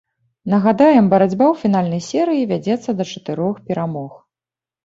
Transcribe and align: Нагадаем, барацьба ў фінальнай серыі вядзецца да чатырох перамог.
Нагадаем, 0.53 1.09
барацьба 1.11 1.45
ў 1.49 1.55
фінальнай 1.65 2.01
серыі 2.09 2.47
вядзецца 2.53 2.89
да 3.03 3.09
чатырох 3.11 3.55
перамог. 3.69 4.11